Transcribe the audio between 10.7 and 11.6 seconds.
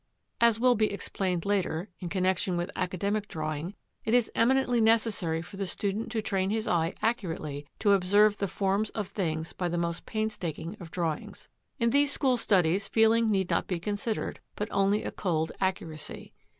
of drawings.